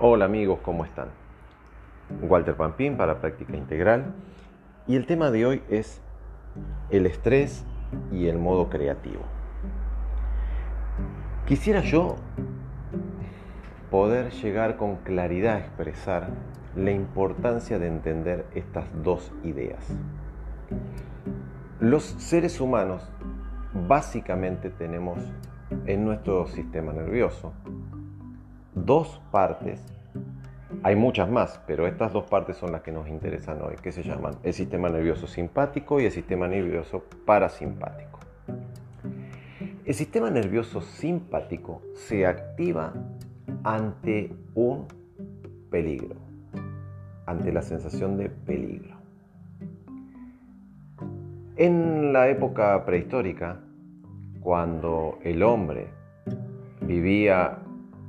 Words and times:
Hola 0.00 0.26
amigos, 0.26 0.60
¿cómo 0.62 0.84
están? 0.84 1.08
Walter 2.22 2.54
Pampín 2.54 2.96
para 2.96 3.20
Práctica 3.20 3.56
Integral 3.56 4.14
y 4.86 4.94
el 4.94 5.06
tema 5.06 5.32
de 5.32 5.44
hoy 5.44 5.62
es 5.68 6.00
el 6.90 7.04
estrés 7.04 7.64
y 8.12 8.28
el 8.28 8.38
modo 8.38 8.70
creativo. 8.70 9.22
Quisiera 11.48 11.80
yo 11.80 12.14
poder 13.90 14.30
llegar 14.30 14.76
con 14.76 14.98
claridad 14.98 15.56
a 15.56 15.58
expresar 15.58 16.28
la 16.76 16.92
importancia 16.92 17.80
de 17.80 17.88
entender 17.88 18.46
estas 18.54 18.84
dos 19.02 19.32
ideas. 19.42 19.84
Los 21.80 22.04
seres 22.04 22.60
humanos 22.60 23.02
básicamente 23.88 24.70
tenemos 24.70 25.18
en 25.86 26.04
nuestro 26.04 26.46
sistema 26.46 26.92
nervioso 26.92 27.52
dos 28.84 29.20
partes, 29.30 29.84
hay 30.82 30.96
muchas 30.96 31.28
más, 31.28 31.60
pero 31.66 31.86
estas 31.86 32.12
dos 32.12 32.24
partes 32.24 32.56
son 32.56 32.72
las 32.72 32.82
que 32.82 32.92
nos 32.92 33.08
interesan 33.08 33.60
hoy, 33.62 33.74
que 33.82 33.92
se 33.92 34.02
llaman 34.02 34.34
el 34.42 34.52
sistema 34.52 34.88
nervioso 34.88 35.26
simpático 35.26 36.00
y 36.00 36.06
el 36.06 36.12
sistema 36.12 36.46
nervioso 36.46 37.04
parasimpático. 37.24 38.20
El 39.84 39.94
sistema 39.94 40.30
nervioso 40.30 40.80
simpático 40.80 41.82
se 41.94 42.26
activa 42.26 42.92
ante 43.64 44.32
un 44.54 44.86
peligro, 45.70 46.16
ante 47.26 47.52
la 47.52 47.62
sensación 47.62 48.16
de 48.16 48.28
peligro. 48.28 48.96
En 51.56 52.12
la 52.12 52.28
época 52.28 52.84
prehistórica, 52.84 53.60
cuando 54.40 55.18
el 55.22 55.42
hombre 55.42 55.88
vivía 56.80 57.58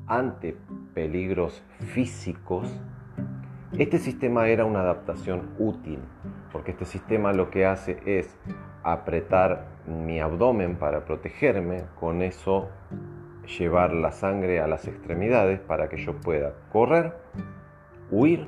ante 0.09 0.57
peligros 0.95 1.63
físicos, 1.93 2.67
este 3.77 3.99
sistema 3.99 4.47
era 4.47 4.65
una 4.65 4.81
adaptación 4.81 5.52
útil, 5.59 5.99
porque 6.52 6.71
este 6.71 6.85
sistema 6.85 7.31
lo 7.31 7.52
que 7.52 7.67
hace 7.67 8.02
es 8.05 8.35
apretar 8.83 9.67
mi 9.85 10.19
abdomen 10.19 10.75
para 10.77 11.05
protegerme, 11.05 11.83
con 11.99 12.23
eso 12.23 12.69
llevar 13.59 13.93
la 13.93 14.11
sangre 14.11 14.59
a 14.59 14.67
las 14.67 14.87
extremidades 14.87 15.59
para 15.59 15.89
que 15.89 15.97
yo 15.97 16.15
pueda 16.15 16.53
correr, 16.71 17.13
huir, 18.09 18.47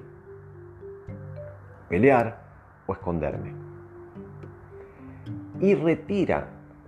pelear 1.90 2.42
o 2.88 2.94
esconderme. 2.94 3.54
Y 5.60 5.76
retira 5.76 6.48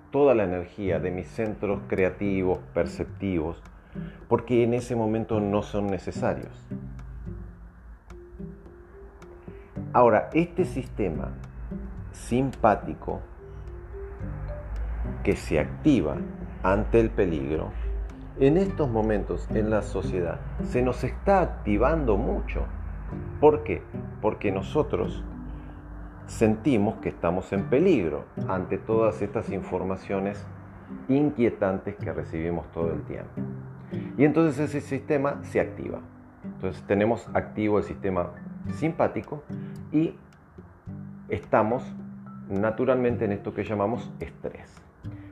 toda 0.09 0.33
la 0.33 0.43
energía 0.43 0.99
de 0.99 1.11
mis 1.11 1.27
centros 1.27 1.81
creativos, 1.87 2.59
perceptivos, 2.73 3.61
porque 4.27 4.63
en 4.63 4.73
ese 4.73 4.95
momento 4.95 5.39
no 5.39 5.61
son 5.61 5.87
necesarios. 5.87 6.67
Ahora, 9.93 10.29
este 10.33 10.65
sistema 10.65 11.29
simpático 12.11 13.21
que 15.23 15.35
se 15.35 15.59
activa 15.59 16.17
ante 16.63 16.99
el 16.99 17.09
peligro, 17.09 17.71
en 18.39 18.57
estos 18.57 18.89
momentos 18.89 19.47
en 19.51 19.69
la 19.69 19.83
sociedad 19.83 20.39
se 20.63 20.81
nos 20.81 21.03
está 21.03 21.41
activando 21.41 22.17
mucho. 22.17 22.65
¿Por 23.39 23.63
qué? 23.63 23.83
Porque 24.21 24.51
nosotros 24.51 25.23
sentimos 26.25 26.95
que 26.95 27.09
estamos 27.09 27.53
en 27.53 27.65
peligro 27.65 28.25
ante 28.47 28.77
todas 28.79 29.21
estas 29.21 29.51
informaciones 29.51 30.43
inquietantes 31.07 31.95
que 31.95 32.11
recibimos 32.11 32.71
todo 32.71 32.91
el 32.91 33.03
tiempo. 33.03 33.29
Y 34.17 34.25
entonces 34.25 34.59
ese 34.59 34.81
sistema 34.81 35.43
se 35.43 35.59
activa. 35.59 35.99
Entonces 36.43 36.83
tenemos 36.83 37.27
activo 37.33 37.77
el 37.77 37.83
sistema 37.83 38.31
simpático 38.75 39.43
y 39.91 40.15
estamos 41.29 41.83
naturalmente 42.49 43.25
en 43.25 43.31
esto 43.31 43.53
que 43.53 43.63
llamamos 43.63 44.11
estrés. 44.19 44.69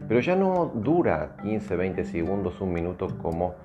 Pero 0.08 0.20
ya 0.20 0.36
no 0.36 0.72
dura 0.74 1.38
15, 1.41 1.75
20 1.75 2.03
segundos, 2.06 2.59
un 2.62 2.74
minuto 2.74 3.18
como 3.22 3.56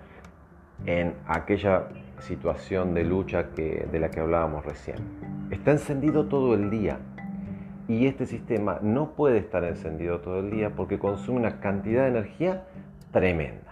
en 0.84 1.15
aquella 1.26 1.88
situación 2.21 2.94
de 2.94 3.05
lucha 3.05 3.43
de 3.43 3.99
la 3.99 4.10
que 4.10 4.21
hablábamos 4.21 4.65
recién. 4.65 4.97
Está 5.50 5.72
encendido 5.72 6.26
todo 6.26 6.55
el 6.55 6.71
día 6.71 6.99
y 7.88 8.06
este 8.06 8.26
sistema 8.26 8.78
no 8.82 9.12
puede 9.12 9.38
estar 9.38 9.65
encendido 9.65 10.21
todo 10.21 10.41
el 10.41 10.50
día 10.50 10.71
porque 10.71 10.99
consume 10.99 11.38
una 11.38 11.60
cantidad 11.60 12.03
de 12.03 12.09
energía 12.09 12.65
tremenda. 13.12 13.66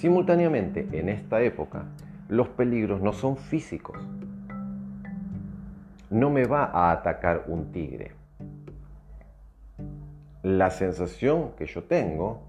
Simultáneamente, 0.00 0.88
en 0.92 1.10
esta 1.10 1.42
época, 1.42 1.84
los 2.30 2.48
peligros 2.48 3.02
no 3.02 3.12
son 3.12 3.36
físicos. 3.36 3.98
No 6.08 6.30
me 6.30 6.46
va 6.46 6.64
a 6.64 6.90
atacar 6.90 7.44
un 7.48 7.70
tigre. 7.70 8.12
La 10.42 10.70
sensación 10.70 11.50
que 11.58 11.66
yo 11.66 11.84
tengo 11.84 12.40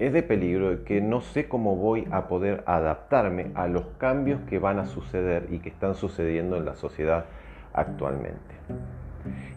es 0.00 0.12
de 0.12 0.24
peligro 0.24 0.70
de 0.70 0.82
que 0.82 1.00
no 1.00 1.20
sé 1.20 1.46
cómo 1.46 1.76
voy 1.76 2.04
a 2.10 2.26
poder 2.26 2.64
adaptarme 2.66 3.52
a 3.54 3.68
los 3.68 3.84
cambios 3.98 4.40
que 4.48 4.58
van 4.58 4.80
a 4.80 4.86
suceder 4.86 5.46
y 5.52 5.60
que 5.60 5.68
están 5.68 5.94
sucediendo 5.94 6.56
en 6.56 6.64
la 6.64 6.74
sociedad 6.74 7.26
actualmente. 7.74 8.56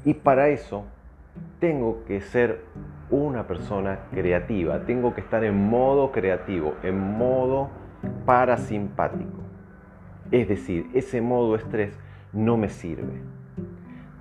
Y 0.06 0.14
para 0.14 0.50
eso 0.50 0.86
tengo 1.60 2.04
que 2.06 2.22
ser 2.22 2.62
una 3.12 3.46
persona 3.46 4.00
creativa, 4.12 4.86
tengo 4.86 5.14
que 5.14 5.22
estar 5.22 5.44
en 5.44 5.70
modo 5.70 6.12
creativo, 6.12 6.76
en 6.82 6.98
modo 6.98 7.70
parasimpático. 8.26 9.42
Es 10.32 10.48
decir, 10.48 10.90
ese 10.94 11.22
modo 11.22 11.56
estrés 11.56 12.00
no 12.32 12.58
me 12.58 12.70
sirve. 12.70 13.22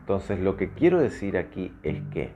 Entonces 0.00 0.40
lo 0.40 0.56
que 0.56 0.70
quiero 0.70 0.98
decir 0.98 1.38
aquí 1.38 1.72
es 1.84 2.02
que 2.10 2.32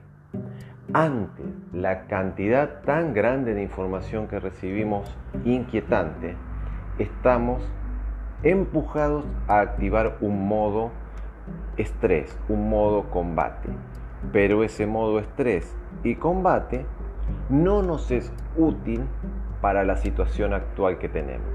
ante 0.93 1.43
la 1.73 2.07
cantidad 2.07 2.83
tan 2.83 3.15
grande 3.15 3.55
de 3.55 3.63
información 3.63 4.29
que 4.29 4.39
recibimos 4.39 5.13
inquietante, 5.45 6.37
estamos 6.99 7.69
empujados 8.45 9.25
a 9.49 9.61
activar 9.61 10.19
un 10.21 10.47
modo 10.47 10.93
estrés, 11.77 12.39
un 12.49 12.71
modo 12.71 13.11
combate. 13.11 13.71
Pero 14.33 14.63
ese 14.63 14.87
modo 14.87 15.19
estrés 15.19 15.77
y 16.03 16.17
combate 16.17 16.87
no 17.49 17.83
nos 17.83 18.11
es 18.11 18.33
útil 18.57 19.03
para 19.61 19.85
la 19.85 19.97
situación 19.97 20.53
actual 20.53 20.99
que 20.99 21.09
tenemos. 21.09 21.49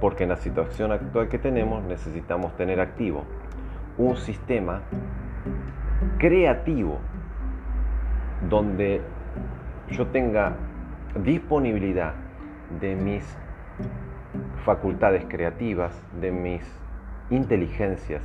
Porque 0.00 0.24
en 0.24 0.30
la 0.30 0.36
situación 0.36 0.92
actual 0.92 1.28
que 1.28 1.38
tenemos 1.38 1.84
necesitamos 1.84 2.56
tener 2.56 2.80
activo 2.80 3.24
un 3.96 4.16
sistema 4.16 4.82
creativo 6.18 6.98
donde 8.48 9.00
yo 9.90 10.06
tenga 10.08 10.56
disponibilidad 11.22 12.14
de 12.80 12.96
mis 12.96 13.24
facultades 14.64 15.24
creativas, 15.28 16.02
de 16.20 16.32
mis 16.32 16.62
inteligencias, 17.30 18.22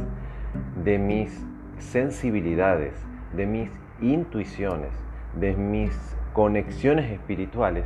de 0.84 0.98
mis 0.98 1.46
sensibilidades, 1.78 2.94
de 3.36 3.46
mis 3.46 3.70
intuiciones, 4.02 4.92
de 5.36 5.56
mis 5.56 5.94
conexiones 6.34 7.12
espirituales, 7.12 7.86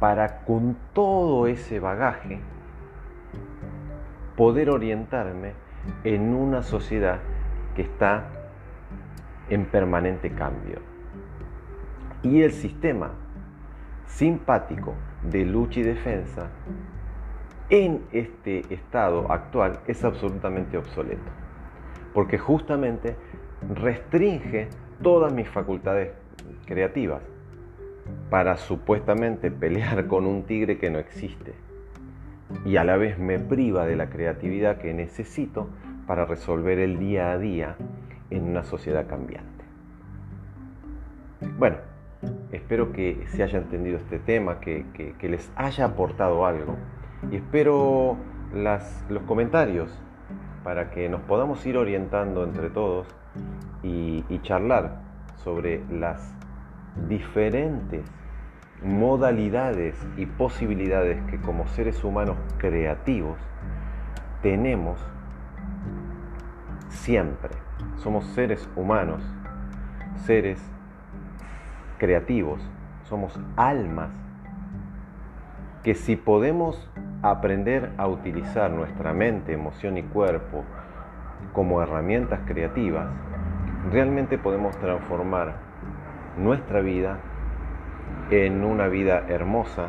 para 0.00 0.40
con 0.44 0.76
todo 0.92 1.46
ese 1.46 1.78
bagaje 1.78 2.40
poder 4.36 4.70
orientarme 4.70 5.52
en 6.04 6.34
una 6.34 6.62
sociedad 6.62 7.18
que 7.76 7.82
está 7.82 8.24
en 9.48 9.66
permanente 9.66 10.30
cambio. 10.30 10.80
Y 12.22 12.42
el 12.42 12.52
sistema 12.52 13.12
simpático 14.06 14.94
de 15.22 15.44
lucha 15.44 15.80
y 15.80 15.82
defensa 15.84 16.48
en 17.68 18.04
este 18.12 18.74
estado 18.74 19.30
actual 19.30 19.80
es 19.86 20.04
absolutamente 20.04 20.76
obsoleto, 20.76 21.30
porque 22.12 22.38
justamente 22.38 23.16
restringe 23.74 24.68
todas 25.02 25.32
mis 25.32 25.48
facultades 25.48 26.12
creativas 26.66 27.22
para 28.30 28.56
supuestamente 28.56 29.50
pelear 29.50 30.06
con 30.08 30.26
un 30.26 30.44
tigre 30.44 30.78
que 30.78 30.90
no 30.90 30.98
existe. 30.98 31.54
Y 32.64 32.76
a 32.76 32.84
la 32.84 32.96
vez 32.96 33.18
me 33.18 33.38
priva 33.38 33.86
de 33.86 33.96
la 33.96 34.10
creatividad 34.10 34.78
que 34.78 34.92
necesito 34.92 35.68
para 36.06 36.26
resolver 36.26 36.78
el 36.78 36.98
día 36.98 37.32
a 37.32 37.38
día 37.38 37.76
en 38.30 38.44
una 38.44 38.64
sociedad 38.64 39.06
cambiante. 39.06 39.64
Bueno, 41.58 41.76
espero 42.52 42.92
que 42.92 43.24
se 43.28 43.42
haya 43.42 43.58
entendido 43.58 43.98
este 43.98 44.18
tema, 44.18 44.60
que, 44.60 44.84
les 45.22 45.50
haya 45.56 45.86
aportado 45.86 46.46
algo. 46.46 46.76
Y 47.30 47.36
espero 47.36 48.16
los 48.52 49.22
comentarios 49.26 49.90
para 50.64 50.90
que 50.90 51.08
nos 51.08 51.20
podamos 51.22 51.64
ir 51.66 51.76
orientando 51.76 52.44
entre 52.44 52.70
todos 52.70 53.06
y, 53.82 54.24
charlar 54.42 55.00
sobre 55.44 55.84
las 55.90 56.34
diferentes 57.08 58.04
modalidades 58.82 59.96
y 60.16 60.26
posibilidades 60.26 61.22
que 61.30 61.40
como 61.40 61.66
seres 61.68 62.02
humanos 62.02 62.36
creativos 62.58 63.38
tenemos 64.42 64.98
siempre. 66.88 67.50
Somos 67.96 68.26
seres 68.26 68.68
humanos, 68.76 69.22
seres 70.24 70.60
creativos, 71.98 72.60
somos 73.04 73.38
almas 73.56 74.10
que 75.82 75.94
si 75.94 76.16
podemos 76.16 76.90
aprender 77.22 77.92
a 77.96 78.06
utilizar 78.08 78.70
nuestra 78.70 79.12
mente, 79.12 79.52
emoción 79.52 79.96
y 79.96 80.02
cuerpo 80.02 80.64
como 81.52 81.82
herramientas 81.82 82.40
creativas, 82.46 83.08
realmente 83.90 84.38
podemos 84.38 84.76
transformar 84.78 85.56
nuestra 86.36 86.80
vida 86.80 87.18
en 88.30 88.64
una 88.64 88.88
vida 88.88 89.24
hermosa 89.28 89.88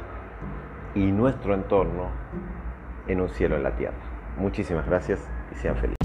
y 0.95 1.11
nuestro 1.11 1.53
entorno 1.53 2.09
en 3.07 3.21
un 3.21 3.29
cielo 3.29 3.55
en 3.55 3.63
la 3.63 3.75
tierra. 3.75 3.95
Muchísimas 4.37 4.85
gracias 4.85 5.19
y 5.51 5.55
sean 5.55 5.75
felices. 5.75 5.97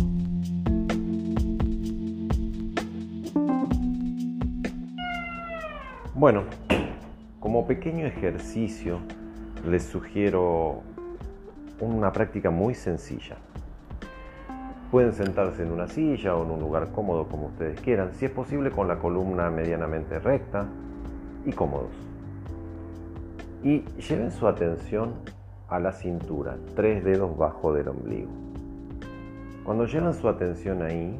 Bueno, 6.14 6.44
como 7.38 7.66
pequeño 7.66 8.06
ejercicio 8.06 8.98
les 9.64 9.84
sugiero 9.84 10.82
una 11.80 12.12
práctica 12.12 12.50
muy 12.50 12.74
sencilla. 12.74 13.36
Pueden 14.90 15.12
sentarse 15.12 15.64
en 15.64 15.72
una 15.72 15.86
silla 15.86 16.34
o 16.34 16.44
en 16.44 16.50
un 16.50 16.60
lugar 16.60 16.92
cómodo 16.92 17.28
como 17.28 17.48
ustedes 17.48 17.78
quieran, 17.82 18.14
si 18.14 18.24
es 18.24 18.30
posible 18.30 18.70
con 18.70 18.88
la 18.88 18.98
columna 18.98 19.50
medianamente 19.50 20.18
recta 20.18 20.66
y 21.44 21.52
cómodos. 21.52 21.90
Y 23.62 23.80
lleven 24.00 24.30
su 24.30 24.46
atención 24.48 25.12
a 25.68 25.78
la 25.78 25.92
cintura, 25.92 26.56
tres 26.74 27.04
dedos 27.04 27.36
bajo 27.36 27.74
del 27.74 27.88
ombligo. 27.88 28.30
Cuando 29.62 29.84
llevan 29.84 30.14
su 30.14 30.26
atención 30.26 30.80
ahí, 30.82 31.14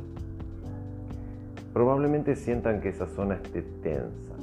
probablemente 1.74 2.36
sientan 2.36 2.80
que 2.80 2.88
esa 2.88 3.06
zona 3.06 3.34
esté 3.34 3.60
tensa. 3.82 4.34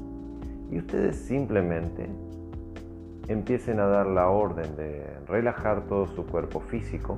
Y 0.69 0.77
ustedes 0.77 1.15
simplemente 1.15 2.07
empiecen 3.27 3.79
a 3.79 3.87
dar 3.87 4.05
la 4.05 4.29
orden 4.29 4.75
de 4.75 5.03
relajar 5.27 5.85
todo 5.87 6.05
su 6.05 6.27
cuerpo 6.27 6.59
físico, 6.59 7.17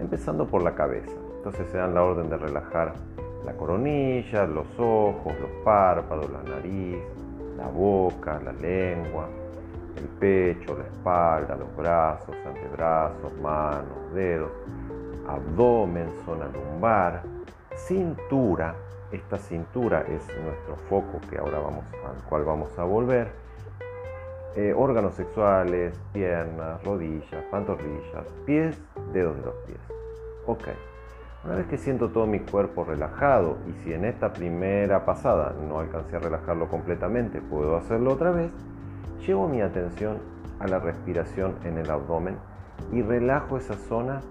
empezando 0.00 0.48
por 0.48 0.64
la 0.64 0.74
cabeza. 0.74 1.25
Entonces 1.46 1.70
se 1.70 1.78
dan 1.78 1.94
la 1.94 2.02
orden 2.02 2.28
de 2.28 2.36
relajar 2.38 2.92
la 3.44 3.52
coronilla, 3.52 4.46
los 4.46 4.66
ojos, 4.80 5.32
los 5.40 5.50
párpados, 5.64 6.28
la 6.28 6.42
nariz, 6.42 6.98
la 7.56 7.68
boca, 7.68 8.40
la 8.44 8.52
lengua, 8.52 9.28
el 9.96 10.08
pecho, 10.18 10.76
la 10.76 10.82
espalda, 10.82 11.54
los 11.54 11.76
brazos, 11.76 12.34
antebrazos, 12.44 13.32
manos, 13.40 14.12
dedos, 14.12 14.50
abdomen, 15.28 16.08
zona 16.24 16.48
lumbar, 16.48 17.22
cintura. 17.76 18.74
Esta 19.12 19.38
cintura 19.38 20.00
es 20.00 20.26
nuestro 20.42 20.74
foco 20.88 21.20
que 21.30 21.38
ahora 21.38 21.60
vamos 21.60 21.84
al 22.04 22.24
cual 22.28 22.42
vamos 22.42 22.76
a 22.76 22.82
volver 22.82 23.28
eh, 24.56 24.74
órganos 24.76 25.14
sexuales, 25.14 25.96
piernas, 26.12 26.82
rodillas, 26.82 27.44
pantorrillas, 27.52 28.26
pies, 28.44 28.76
dedos 29.12 29.36
de 29.36 29.42
los 29.44 29.54
pies. 29.64 29.78
Ok. 30.46 30.95
Una 31.46 31.54
vez 31.54 31.68
que 31.68 31.78
siento 31.78 32.08
todo 32.10 32.26
mi 32.26 32.40
cuerpo 32.40 32.82
relajado 32.82 33.58
y 33.68 33.84
si 33.84 33.92
en 33.92 34.04
esta 34.04 34.32
primera 34.32 35.04
pasada 35.04 35.54
no 35.68 35.78
alcancé 35.78 36.16
a 36.16 36.18
relajarlo 36.18 36.68
completamente, 36.68 37.40
puedo 37.40 37.76
hacerlo 37.76 38.14
otra 38.14 38.32
vez, 38.32 38.50
llevo 39.24 39.46
mi 39.46 39.60
atención 39.60 40.18
a 40.58 40.66
la 40.66 40.80
respiración 40.80 41.54
en 41.62 41.78
el 41.78 41.88
abdomen 41.88 42.36
y 42.90 43.00
relajo 43.00 43.58
esa 43.58 43.74
zona 43.74 44.22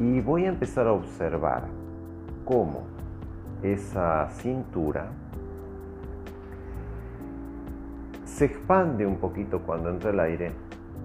y 0.00 0.20
voy 0.22 0.46
a 0.46 0.48
empezar 0.48 0.88
a 0.88 0.92
observar 0.92 1.68
cómo 2.44 2.82
esa 3.62 4.28
cintura 4.30 5.06
se 8.24 8.46
expande 8.46 9.06
un 9.06 9.18
poquito 9.18 9.60
cuando 9.60 9.88
entra 9.88 10.10
el 10.10 10.18
aire 10.18 10.50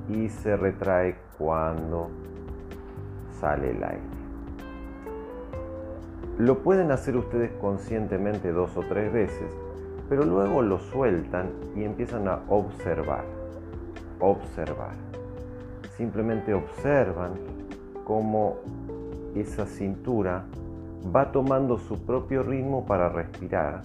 y 0.09 0.27
se 0.27 0.57
retrae 0.57 1.17
cuando 1.37 2.09
sale 3.39 3.69
el 3.69 3.83
aire. 3.83 4.24
Lo 6.37 6.59
pueden 6.59 6.91
hacer 6.91 7.15
ustedes 7.15 7.51
conscientemente 7.61 8.51
dos 8.51 8.75
o 8.77 8.81
tres 8.81 9.11
veces, 9.11 9.51
pero 10.09 10.23
luego 10.23 10.61
lo 10.61 10.79
sueltan 10.79 11.49
y 11.75 11.83
empiezan 11.83 12.27
a 12.27 12.41
observar. 12.49 13.23
Observar. 14.19 14.95
Simplemente 15.97 16.53
observan 16.53 17.31
cómo 18.03 18.57
esa 19.35 19.65
cintura 19.65 20.43
va 21.15 21.31
tomando 21.31 21.77
su 21.77 22.05
propio 22.05 22.43
ritmo 22.43 22.85
para 22.85 23.09
respirar 23.09 23.81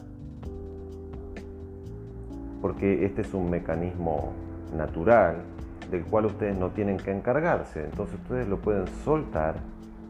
porque 2.60 3.04
este 3.04 3.22
es 3.22 3.34
un 3.34 3.50
mecanismo 3.50 4.32
natural 4.76 5.36
del 5.90 6.04
cual 6.04 6.26
ustedes 6.26 6.56
no 6.56 6.70
tienen 6.70 6.98
que 6.98 7.10
encargarse, 7.10 7.84
entonces 7.84 8.16
ustedes 8.20 8.48
lo 8.48 8.58
pueden 8.58 8.86
soltar 9.04 9.56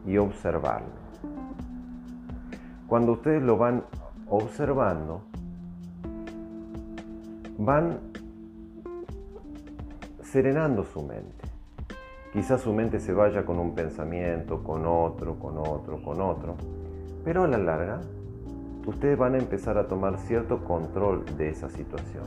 y 0.05 0.17
observarlo. 0.17 1.00
Cuando 2.91 3.13
ustedes 3.13 3.41
lo 3.41 3.55
van 3.55 3.85
observando, 4.27 5.21
van 7.57 7.99
serenando 10.21 10.83
su 10.83 11.01
mente. 11.01 11.47
Quizás 12.33 12.59
su 12.59 12.73
mente 12.73 12.99
se 12.99 13.13
vaya 13.13 13.45
con 13.45 13.59
un 13.59 13.73
pensamiento, 13.75 14.61
con 14.61 14.85
otro, 14.85 15.39
con 15.39 15.57
otro, 15.57 16.01
con 16.03 16.19
otro, 16.19 16.57
pero 17.23 17.45
a 17.45 17.47
la 17.47 17.59
larga 17.59 18.01
ustedes 18.85 19.17
van 19.17 19.35
a 19.35 19.37
empezar 19.37 19.77
a 19.77 19.87
tomar 19.87 20.17
cierto 20.17 20.65
control 20.65 21.23
de 21.37 21.47
esa 21.47 21.69
situación, 21.69 22.25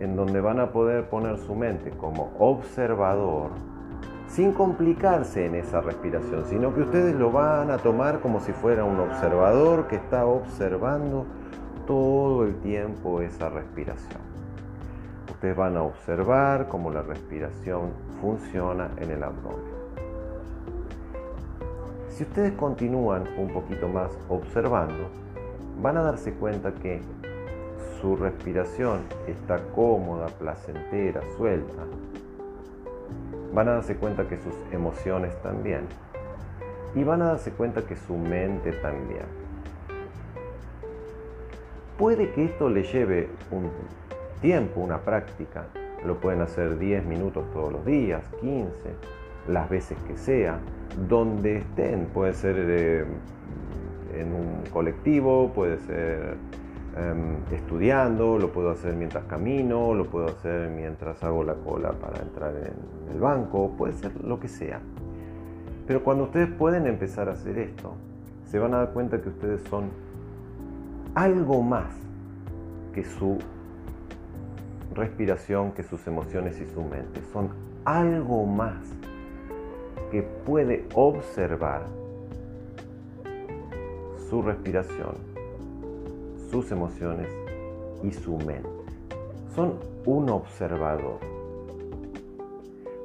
en 0.00 0.16
donde 0.16 0.42
van 0.42 0.60
a 0.60 0.70
poder 0.70 1.08
poner 1.08 1.38
su 1.38 1.54
mente 1.54 1.92
como 1.92 2.30
observador 2.38 3.52
sin 4.34 4.52
complicarse 4.52 5.46
en 5.46 5.54
esa 5.54 5.80
respiración, 5.80 6.44
sino 6.46 6.74
que 6.74 6.80
ustedes 6.80 7.14
lo 7.14 7.30
van 7.30 7.70
a 7.70 7.78
tomar 7.78 8.18
como 8.18 8.40
si 8.40 8.52
fuera 8.52 8.84
un 8.84 8.98
observador 8.98 9.86
que 9.86 9.94
está 9.94 10.26
observando 10.26 11.24
todo 11.86 12.44
el 12.44 12.56
tiempo 12.56 13.20
esa 13.20 13.48
respiración. 13.48 14.20
Ustedes 15.30 15.56
van 15.56 15.76
a 15.76 15.82
observar 15.82 16.66
cómo 16.66 16.90
la 16.90 17.02
respiración 17.02 17.92
funciona 18.20 18.90
en 18.96 19.12
el 19.12 19.22
abdomen. 19.22 19.72
Si 22.08 22.24
ustedes 22.24 22.54
continúan 22.54 23.28
un 23.38 23.52
poquito 23.52 23.86
más 23.86 24.10
observando, 24.28 25.10
van 25.80 25.96
a 25.96 26.02
darse 26.02 26.32
cuenta 26.32 26.74
que 26.74 27.02
su 28.00 28.16
respiración 28.16 29.02
está 29.28 29.60
cómoda, 29.76 30.26
placentera, 30.26 31.20
suelta. 31.36 31.84
Van 33.54 33.68
a 33.68 33.74
darse 33.74 33.94
cuenta 33.94 34.26
que 34.28 34.36
sus 34.36 34.52
emociones 34.72 35.40
también. 35.40 35.82
Y 36.96 37.04
van 37.04 37.22
a 37.22 37.26
darse 37.26 37.52
cuenta 37.52 37.82
que 37.82 37.94
su 37.94 38.16
mente 38.16 38.72
también. 38.72 39.24
Puede 41.96 42.32
que 42.32 42.46
esto 42.46 42.68
le 42.68 42.82
lleve 42.82 43.28
un 43.52 43.70
tiempo, 44.40 44.80
una 44.80 44.98
práctica. 44.98 45.66
Lo 46.04 46.20
pueden 46.20 46.40
hacer 46.42 46.78
10 46.78 47.06
minutos 47.06 47.44
todos 47.52 47.72
los 47.72 47.86
días, 47.86 48.24
15, 48.40 48.72
las 49.46 49.70
veces 49.70 49.96
que 50.08 50.16
sea, 50.16 50.58
donde 51.08 51.58
estén. 51.58 52.06
Puede 52.06 52.34
ser 52.34 52.56
eh, 52.58 53.04
en 54.16 54.32
un 54.34 54.64
colectivo, 54.72 55.52
puede 55.54 55.78
ser 55.78 56.34
em, 56.96 57.36
estudiando, 57.52 58.38
lo 58.38 58.52
puedo 58.52 58.70
hacer 58.70 58.94
mientras 58.94 59.24
camino, 59.24 59.94
lo 59.94 60.06
puedo 60.06 60.26
hacer 60.26 60.70
mientras 60.70 61.22
hago 61.22 61.44
la 61.44 61.54
cola 61.54 61.92
para 61.92 62.22
entrar 62.22 62.54
en 62.56 63.12
el 63.14 63.20
banco, 63.20 63.72
puede 63.76 63.92
ser 63.94 64.12
lo 64.24 64.38
que 64.38 64.48
sea. 64.48 64.80
Pero 65.86 66.02
cuando 66.02 66.24
ustedes 66.24 66.48
pueden 66.50 66.86
empezar 66.86 67.28
a 67.28 67.32
hacer 67.32 67.58
esto, 67.58 67.94
se 68.46 68.58
van 68.58 68.74
a 68.74 68.78
dar 68.78 68.92
cuenta 68.92 69.20
que 69.20 69.28
ustedes 69.28 69.62
son 69.68 69.90
algo 71.14 71.62
más 71.62 71.92
que 72.92 73.04
su 73.04 73.38
respiración, 74.94 75.72
que 75.72 75.82
sus 75.82 76.06
emociones 76.06 76.60
y 76.60 76.66
su 76.66 76.82
mente. 76.82 77.20
Son 77.32 77.50
algo 77.84 78.46
más 78.46 78.80
que 80.10 80.22
puede 80.22 80.86
observar 80.94 81.82
su 84.30 84.42
respiración, 84.42 85.14
sus 86.54 86.70
emociones 86.70 87.28
y 88.04 88.12
su 88.12 88.36
mente. 88.36 88.68
Son 89.56 89.72
un 90.06 90.30
observador. 90.30 91.18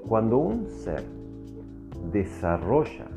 Cuando 0.08 0.38
un 0.38 0.68
ser 0.68 1.04
desarrolla 2.12 3.08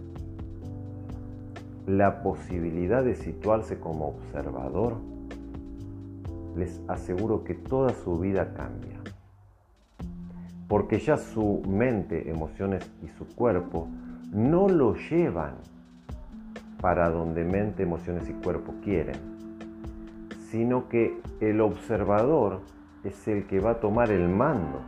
la 1.87 2.23
posibilidad 2.23 3.05
de 3.05 3.15
situarse 3.15 3.79
como 3.79 4.09
observador, 4.09 4.95
les 6.57 6.81
aseguro 6.89 7.45
que 7.45 7.53
toda 7.53 7.91
su 7.91 8.19
vida 8.19 8.55
cambia. 8.55 9.01
porque 10.67 10.99
ya 10.99 11.19
su 11.19 11.61
mente, 11.69 12.31
emociones 12.31 12.91
y 13.03 13.09
su 13.09 13.27
cuerpo 13.27 13.89
no 14.33 14.71
lo 14.71 14.95
llevan 14.95 15.57
para 16.81 17.11
donde 17.11 17.45
mente, 17.45 17.83
emociones 17.83 18.31
y 18.31 18.33
cuerpo 18.33 18.73
quieren, 18.83 19.32
sino 20.53 20.87
que 20.91 21.19
el 21.41 21.63
observador 21.63 22.61
es 23.05 23.27
el 23.27 23.47
que 23.47 23.59
va 23.59 23.71
a 23.71 23.81
tomar 23.81 24.11
el 24.11 24.29
mando 24.29 24.83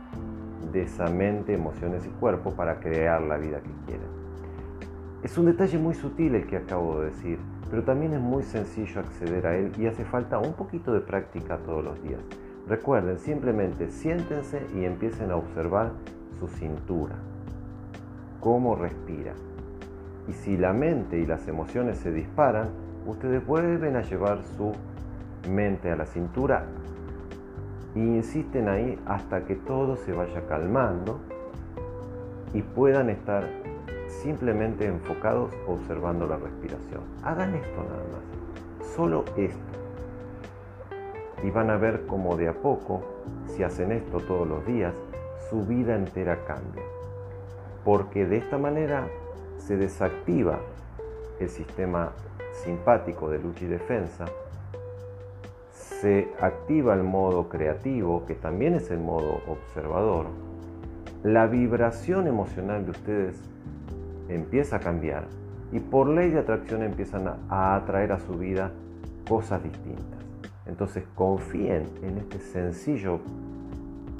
de 0.71 0.83
esa 0.83 1.07
mente, 1.07 1.55
emociones 1.55 2.05
y 2.05 2.09
cuerpo 2.09 2.51
para 2.51 2.79
crear 2.79 3.23
la 3.23 3.37
vida 3.37 3.61
que 3.61 3.71
quieren. 3.87 4.07
Es 5.23 5.39
un 5.39 5.47
detalle 5.47 5.79
muy 5.79 5.95
sutil 5.95 6.35
el 6.35 6.45
que 6.45 6.57
acabo 6.57 6.99
de 6.99 7.07
decir, 7.07 7.39
pero 7.71 7.83
también 7.83 8.13
es 8.13 8.21
muy 8.21 8.43
sencillo 8.43 8.99
acceder 8.99 9.47
a 9.47 9.57
él 9.57 9.71
y 9.79 9.87
hace 9.87 10.05
falta 10.05 10.37
un 10.37 10.53
poquito 10.53 10.93
de 10.93 10.99
práctica 10.99 11.57
todos 11.57 11.83
los 11.83 11.99
días. 12.03 12.21
Recuerden, 12.67 13.17
simplemente 13.17 13.89
siéntense 13.89 14.61
y 14.75 14.85
empiecen 14.85 15.31
a 15.31 15.35
observar 15.35 15.93
su 16.39 16.47
cintura, 16.47 17.15
cómo 18.39 18.75
respira. 18.75 19.33
Y 20.27 20.33
si 20.33 20.57
la 20.57 20.73
mente 20.73 21.17
y 21.17 21.25
las 21.25 21.47
emociones 21.47 21.97
se 21.97 22.11
disparan, 22.11 22.69
ustedes 23.07 23.43
vuelven 23.47 23.95
a 23.95 24.03
llevar 24.03 24.43
su 24.43 24.71
mente 25.47 25.91
a 25.91 25.95
la 25.95 26.05
cintura 26.05 26.65
e 27.95 27.99
insisten 27.99 28.67
ahí 28.67 28.99
hasta 29.05 29.45
que 29.45 29.55
todo 29.55 29.95
se 29.95 30.11
vaya 30.11 30.45
calmando 30.47 31.19
y 32.53 32.61
puedan 32.61 33.09
estar 33.09 33.47
simplemente 34.07 34.85
enfocados 34.85 35.53
observando 35.67 36.25
la 36.27 36.37
respiración. 36.37 37.01
Hagan 37.23 37.55
esto 37.55 37.83
nada 37.83 38.03
más, 38.11 38.87
solo 38.95 39.25
esto. 39.37 39.59
Y 41.43 41.51
van 41.51 41.69
a 41.69 41.77
ver 41.77 42.05
cómo 42.07 42.35
de 42.37 42.47
a 42.47 42.53
poco, 42.53 43.03
si 43.45 43.63
hacen 43.63 43.91
esto 43.91 44.19
todos 44.19 44.47
los 44.47 44.65
días, 44.65 44.93
su 45.49 45.63
vida 45.65 45.95
entera 45.95 46.43
cambia. 46.45 46.83
Porque 47.83 48.25
de 48.25 48.37
esta 48.37 48.57
manera 48.57 49.07
se 49.57 49.77
desactiva 49.77 50.59
el 51.39 51.49
sistema 51.49 52.11
simpático 52.63 53.29
de 53.29 53.39
lucha 53.39 53.65
y 53.65 53.67
defensa, 53.67 54.25
se 56.05 56.27
activa 56.39 56.93
el 56.93 57.01
modo 57.01 57.49
creativo, 57.49 58.27
que 58.27 58.35
también 58.35 58.75
es 58.75 58.91
el 58.91 58.99
modo 58.99 59.41
observador, 59.47 60.27
la 61.23 61.47
vibración 61.47 62.27
emocional 62.27 62.85
de 62.85 62.91
ustedes 62.91 63.41
empieza 64.29 64.75
a 64.75 64.79
cambiar 64.81 65.25
y 65.71 65.79
por 65.79 66.07
ley 66.07 66.29
de 66.29 66.37
atracción 66.37 66.83
empiezan 66.83 67.27
a 67.49 67.75
atraer 67.75 68.11
a 68.11 68.19
su 68.19 68.33
vida 68.33 68.71
cosas 69.27 69.63
distintas. 69.63 70.19
Entonces 70.67 71.05
confíen 71.15 71.85
en 72.03 72.19
este 72.19 72.37
sencillo 72.37 73.17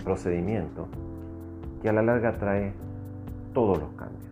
procedimiento 0.04 0.88
que 1.84 1.90
a 1.90 1.94
la 1.94 2.02
larga 2.02 2.34
trae 2.34 2.74
todos 3.54 3.78
los 3.78 3.90
cambios. 3.92 4.26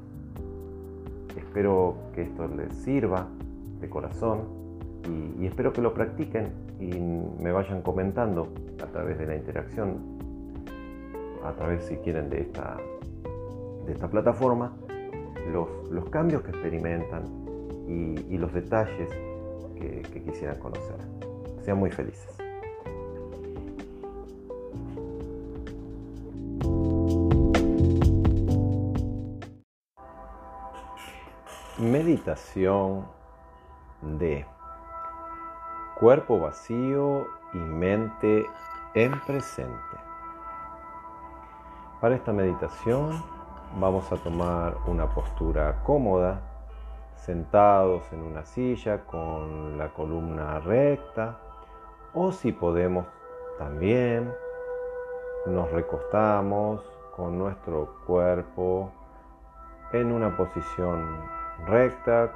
Espero 1.37 1.97
que 2.15 2.23
esto 2.23 2.47
les 2.47 2.73
sirva 2.77 3.27
de 3.79 3.87
corazón 3.91 4.39
y, 5.39 5.45
espero 5.45 5.71
que 5.71 5.83
lo 5.83 5.93
practiquen 5.93 6.62
y 6.83 6.99
me 6.99 7.51
vayan 7.51 7.81
comentando 7.81 8.53
a 8.81 8.87
través 8.87 9.17
de 9.17 9.25
la 9.25 9.35
interacción, 9.35 10.01
a 11.43 11.53
través 11.53 11.85
si 11.85 11.95
quieren 11.97 12.29
de 12.29 12.41
esta, 12.41 12.77
de 13.85 13.93
esta 13.93 14.09
plataforma, 14.09 14.73
los, 15.51 16.09
cambios 16.09 16.41
que 16.43 16.51
experimentan 16.51 17.23
y, 17.87 18.37
los 18.37 18.53
detalles 18.53 19.09
que, 19.75 20.01
que 20.01 20.23
quisieran 20.23 20.59
conocer. 20.59 20.97
Sean 21.61 21.77
muy 21.77 21.91
felices. 21.91 22.37
Meditación 31.79 33.05
de 34.19 34.45
cuerpo 36.03 36.37
vacío 36.37 37.27
y 37.53 37.57
mente 37.57 38.45
en 38.93 39.17
presente. 39.21 39.97
Para 42.01 42.15
esta 42.15 42.33
meditación 42.33 43.23
vamos 43.79 44.11
a 44.11 44.17
tomar 44.17 44.75
una 44.87 45.07
postura 45.07 45.81
cómoda, 45.85 46.41
sentados 47.15 48.03
en 48.11 48.21
una 48.21 48.43
silla 48.43 49.05
con 49.05 49.77
la 49.77 49.93
columna 49.93 50.59
recta 50.59 51.39
o 52.13 52.33
si 52.33 52.51
podemos 52.51 53.05
también 53.57 54.29
nos 55.45 55.71
recostamos 55.71 56.81
con 57.15 57.37
nuestro 57.37 57.95
cuerpo 58.05 58.91
en 59.93 60.11
una 60.11 60.35
posición 60.35 61.17
recta 61.65 62.29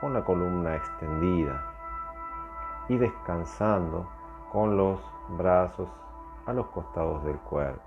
con 0.00 0.12
la 0.12 0.24
columna 0.24 0.74
extendida 0.74 1.71
y 2.88 2.96
descansando 2.96 4.08
con 4.50 4.76
los 4.76 5.00
brazos 5.30 5.88
a 6.46 6.52
los 6.52 6.66
costados 6.68 7.24
del 7.24 7.38
cuerpo. 7.38 7.80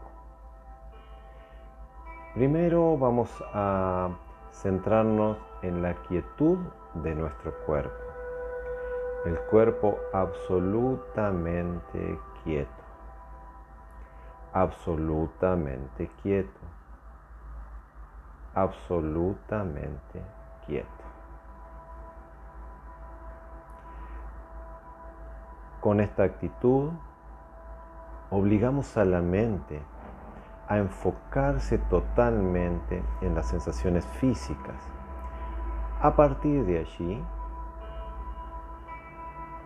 Primero 2.34 2.98
vamos 2.98 3.30
a 3.54 4.10
centrarnos 4.52 5.38
en 5.62 5.82
la 5.82 5.94
quietud 6.04 6.58
de 6.96 7.16
nuestro 7.16 7.54
cuerpo. 7.66 7.96
El 9.26 9.40
cuerpo 9.50 9.98
absolutamente 10.14 12.20
quieto. 12.44 12.70
Absolutamente 14.54 16.10
quieto. 16.22 16.60
Absolutamente 18.54 20.22
quieto. 20.66 21.05
Con 25.86 26.00
esta 26.00 26.24
actitud 26.24 26.90
obligamos 28.32 28.98
a 28.98 29.06
la 29.06 29.22
mente 29.22 29.80
a 30.68 30.80
enfocarse 30.80 31.78
totalmente 31.78 33.04
en 33.22 33.36
las 33.36 33.50
sensaciones 33.50 34.04
físicas. 34.20 34.82
A 36.02 36.16
partir 36.16 36.66
de 36.66 36.80
allí, 36.80 37.24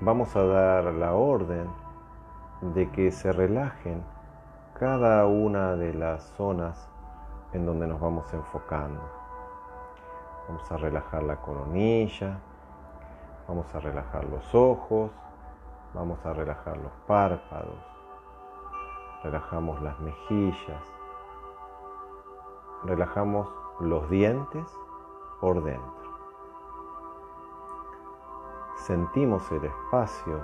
vamos 0.02 0.36
a 0.36 0.44
dar 0.44 0.84
la 0.94 1.14
orden 1.14 1.70
de 2.74 2.92
que 2.92 3.12
se 3.12 3.32
relajen 3.32 4.04
cada 4.74 5.26
una 5.26 5.78
de 5.78 5.94
las 5.94 6.24
zonas 6.36 6.90
en 7.54 7.66
donde 7.66 7.88
nos 7.88 8.02
vamos 8.02 8.34
enfocando. 8.34 9.00
Vamos 10.50 10.70
a 10.70 10.76
relajar 10.76 11.24
la 11.24 11.38
coronilla, 11.38 12.40
vamos 13.48 13.74
a 13.74 13.80
relajar 13.80 14.26
los 14.26 14.54
ojos, 14.54 15.12
vamos 15.94 16.24
a 16.26 16.34
relajar 16.34 16.78
los 16.78 16.92
párpados, 17.08 17.80
relajamos 19.24 19.82
las 19.82 20.00
mejillas, 20.00 20.84
relajamos 22.84 23.50
los 23.80 24.10
dientes 24.10 24.66
por 25.42 25.64
dentro. 25.64 26.00
Sentimos 28.78 29.52
el 29.52 29.66
espacio 29.66 30.42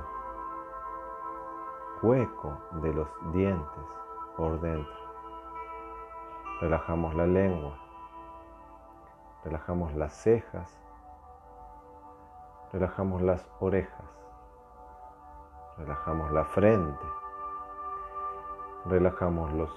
hueco 2.02 2.58
de 2.82 2.94
los 2.94 3.08
dientes 3.34 3.84
por 4.38 4.60
dentro. 4.60 4.94
Relajamos 6.62 7.16
la 7.16 7.26
lengua. 7.26 7.86
Relajamos 9.46 9.94
las 9.94 10.12
cejas, 10.12 10.82
relajamos 12.74 13.22
las 13.22 13.48
orejas, 13.60 14.25
relajamos 15.78 16.32
la 16.32 16.46
frente, 16.46 17.06
relajamos 18.86 19.52
los 19.54 19.70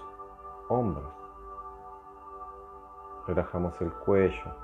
hombros, 0.68 1.12
relajamos 3.26 3.80
el 3.80 3.92
cuello, 3.92 4.54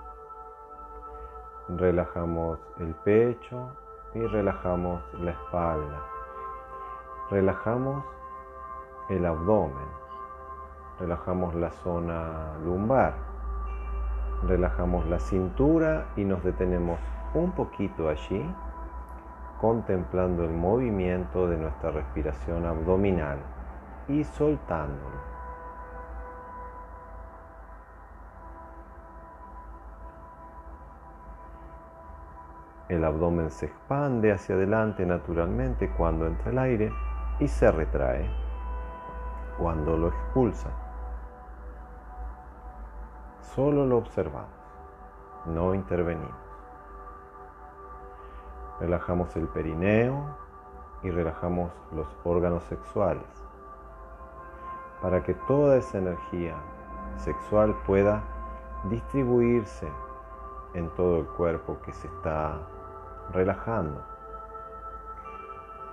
relajamos 1.69 2.59
el 2.79 2.95
pecho 2.97 3.69
y 4.15 4.27
relajamos 4.27 5.03
la 5.15 5.33
espalda, 5.33 6.03
relajamos 7.31 8.05
el 9.09 9.27
abdomen, 9.27 9.89
relajamos 11.01 11.55
la 11.55 11.71
zona 11.71 12.57
lumbar. 12.65 13.35
Relajamos 14.47 15.07
la 15.07 15.19
cintura 15.21 16.07
y 16.17 16.25
nos 16.25 16.45
detenemos 16.45 16.99
un 17.33 17.53
poquito 17.53 18.11
allí, 18.11 18.45
contemplando 19.61 20.45
el 20.45 20.51
movimiento 20.51 21.49
de 21.49 21.57
nuestra 21.57 21.91
respiración 21.91 22.67
abdominal 22.67 23.39
y 24.09 24.25
soltándolo. 24.25 25.35
El 32.89 33.03
abdomen 33.05 33.51
se 33.51 33.67
expande 33.67 34.31
hacia 34.31 34.55
adelante 34.55 35.07
naturalmente 35.07 35.91
cuando 35.97 36.27
entra 36.27 36.51
el 36.51 36.59
aire 36.59 36.93
y 37.41 37.49
se 37.49 37.73
retrae 37.73 38.29
cuando 39.59 39.97
lo 39.97 40.09
expulsa. 40.09 40.69
Solo 43.41 43.87
lo 43.87 43.99
observamos, 43.99 44.51
no 45.47 45.75
intervenimos. 45.75 46.44
Relajamos 48.81 49.35
el 49.37 49.47
perineo 49.49 50.25
y 51.03 51.11
relajamos 51.11 51.71
los 51.95 52.09
órganos 52.25 52.65
sexuales 52.65 53.23
para 55.01 55.23
que 55.23 55.35
toda 55.35 55.77
esa 55.77 55.99
energía 55.99 56.55
sexual 57.19 57.75
pueda 57.87 58.23
distribuirse 58.85 59.87
en 60.73 60.89
todo 60.97 61.19
el 61.19 61.27
cuerpo 61.27 61.79
que 61.85 61.93
se 61.93 62.07
está 62.09 62.59
relajando. 63.33 64.01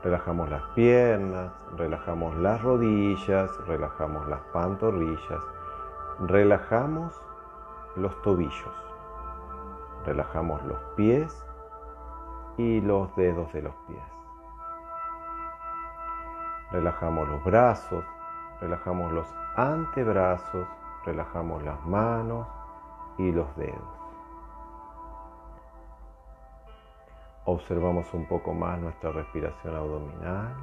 Relajamos 0.03 0.49
las 0.49 0.63
piernas, 0.73 1.51
relajamos 1.77 2.35
las 2.37 2.63
rodillas, 2.63 3.51
relajamos 3.67 4.27
las 4.27 4.39
pantorrillas, 4.53 5.43
relajamos 6.21 7.21
los 7.97 8.19
tobillos, 8.21 8.75
relajamos 10.05 10.63
los 10.63 10.79
pies 10.95 11.45
y 12.61 12.81
los 12.81 13.13
dedos 13.15 13.51
de 13.53 13.61
los 13.63 13.75
pies. 13.87 14.03
Relajamos 16.71 17.27
los 17.27 17.43
brazos, 17.43 18.05
relajamos 18.59 19.11
los 19.11 19.27
antebrazos, 19.55 20.67
relajamos 21.05 21.63
las 21.63 21.83
manos 21.85 22.47
y 23.17 23.31
los 23.31 23.53
dedos. 23.57 23.81
Observamos 27.45 28.13
un 28.13 28.27
poco 28.27 28.53
más 28.53 28.79
nuestra 28.79 29.11
respiración 29.11 29.75
abdominal. 29.75 30.55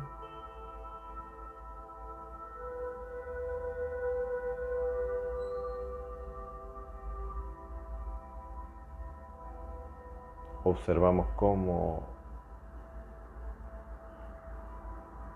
Observamos 10.69 11.27
cómo 11.37 12.03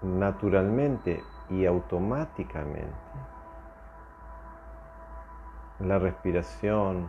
naturalmente 0.03 1.23
y 1.49 1.65
automáticamente 1.65 2.93
la 5.81 5.99
respiración 5.99 7.09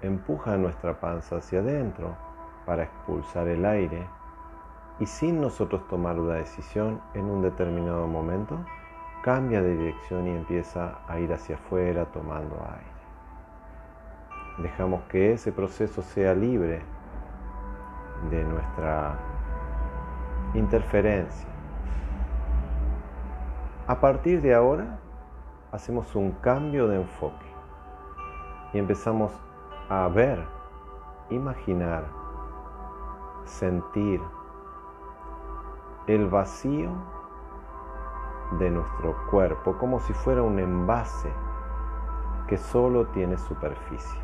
empuja 0.00 0.56
nuestra 0.56 1.00
panza 1.00 1.36
hacia 1.36 1.60
adentro 1.60 2.16
para 2.66 2.84
expulsar 2.84 3.48
el 3.48 3.64
aire 3.64 4.06
y 5.00 5.06
sin 5.06 5.40
nosotros 5.40 5.86
tomar 5.88 6.18
una 6.18 6.34
decisión 6.34 7.00
en 7.14 7.24
un 7.24 7.42
determinado 7.42 8.06
momento, 8.06 8.58
cambia 9.22 9.60
de 9.60 9.76
dirección 9.76 10.26
y 10.28 10.30
empieza 10.30 10.98
a 11.08 11.18
ir 11.18 11.32
hacia 11.32 11.56
afuera 11.56 12.06
tomando 12.06 12.56
aire. 12.56 12.93
Dejamos 14.58 15.02
que 15.04 15.32
ese 15.32 15.50
proceso 15.50 16.02
sea 16.02 16.34
libre 16.34 16.80
de 18.30 18.44
nuestra 18.44 19.18
interferencia. 20.54 21.48
A 23.86 24.00
partir 24.00 24.40
de 24.40 24.54
ahora, 24.54 24.98
hacemos 25.72 26.14
un 26.14 26.30
cambio 26.32 26.86
de 26.86 26.96
enfoque 26.96 27.46
y 28.72 28.78
empezamos 28.78 29.32
a 29.88 30.08
ver, 30.08 30.44
imaginar, 31.30 32.04
sentir 33.44 34.20
el 36.06 36.28
vacío 36.28 36.90
de 38.58 38.70
nuestro 38.70 39.16
cuerpo 39.30 39.76
como 39.78 39.98
si 40.00 40.12
fuera 40.12 40.42
un 40.42 40.58
envase 40.58 41.30
que 42.46 42.56
solo 42.56 43.06
tiene 43.08 43.36
superficie. 43.36 44.20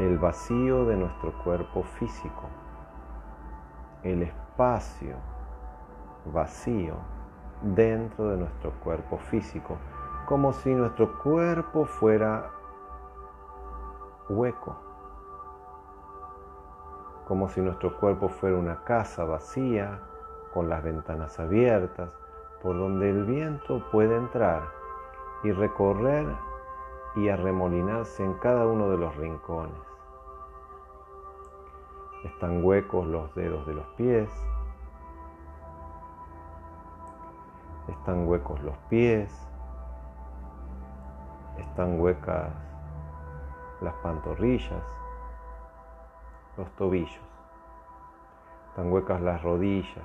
El 0.00 0.18
vacío 0.18 0.86
de 0.86 0.96
nuestro 0.96 1.32
cuerpo 1.44 1.82
físico. 1.82 2.48
El 4.02 4.22
espacio 4.22 5.14
vacío 6.24 6.94
dentro 7.62 8.30
de 8.30 8.38
nuestro 8.38 8.72
cuerpo 8.82 9.18
físico. 9.18 9.76
Como 10.26 10.52
si 10.52 10.74
nuestro 10.74 11.18
cuerpo 11.22 11.84
fuera 11.84 12.50
hueco 14.28 14.90
como 17.30 17.48
si 17.48 17.60
nuestro 17.60 17.96
cuerpo 17.96 18.28
fuera 18.28 18.56
una 18.56 18.82
casa 18.82 19.22
vacía, 19.24 20.00
con 20.52 20.68
las 20.68 20.82
ventanas 20.82 21.38
abiertas, 21.38 22.18
por 22.60 22.76
donde 22.76 23.08
el 23.08 23.24
viento 23.24 23.88
puede 23.92 24.16
entrar 24.16 24.62
y 25.44 25.52
recorrer 25.52 26.26
y 27.14 27.28
arremolinarse 27.28 28.24
en 28.24 28.34
cada 28.34 28.66
uno 28.66 28.90
de 28.90 28.96
los 28.96 29.14
rincones. 29.14 29.89
Están 32.24 32.64
huecos 32.64 33.06
los 33.06 33.34
dedos 33.34 33.66
de 33.66 33.74
los 33.74 33.86
pies, 33.96 34.30
están 37.88 38.28
huecos 38.28 38.60
los 38.62 38.76
pies, 38.88 39.30
están 41.58 42.00
huecas 42.00 42.50
las 43.80 43.94
pantorrillas, 44.02 44.82
los 46.56 46.70
tobillos. 46.76 47.20
Están 48.68 48.92
huecas 48.92 49.20
las 49.20 49.42
rodillas, 49.42 50.04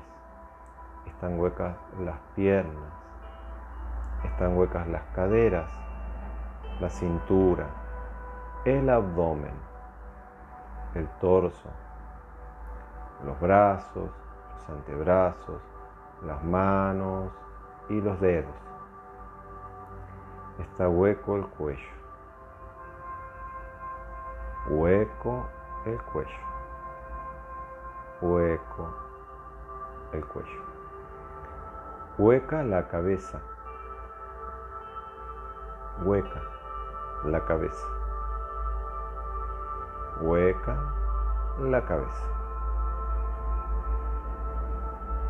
están 1.06 1.39
huecas 1.39 1.75
las 1.99 2.19
piernas, 2.36 2.93
están 4.23 4.58
huecas 4.58 4.88
las 4.88 5.04
caderas, 5.13 5.71
la 6.80 6.89
cintura, 6.89 7.67
el 8.65 8.89
abdomen, 8.89 9.54
el 10.95 11.08
torso, 11.19 11.69
los 13.25 13.39
brazos, 13.39 14.09
los 14.53 14.69
antebrazos, 14.69 15.61
las 16.25 16.43
manos 16.43 17.31
y 17.89 17.99
los 18.01 18.19
dedos. 18.21 18.53
Está 20.59 20.88
hueco 20.88 21.35
el 21.35 21.45
cuello. 21.47 21.95
Hueco 24.69 25.45
el 25.85 26.01
cuello. 26.01 26.29
Hueco 28.21 28.89
el 30.13 30.25
cuello. 30.25 30.61
Hueca 32.17 32.63
la 32.63 32.88
cabeza. 32.88 33.41
Hueca 36.03 36.41
la 37.25 37.43
cabeza. 37.45 37.88
Hueca 40.21 40.77
la 41.59 41.85
cabeza. 41.85 42.35